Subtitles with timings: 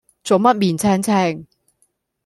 [0.23, 1.45] 做乜面青青